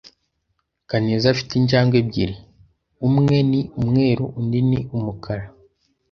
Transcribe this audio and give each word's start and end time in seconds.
Kaneza 0.89 1.25
afite 1.33 1.51
injangwe 1.55 1.95
ebyiri. 2.03 2.35
Umwe 3.07 3.37
ni 3.49 3.61
umweru 3.79 4.23
undi 4.39 4.59
ni 4.69 4.79
umukara. 4.95 5.45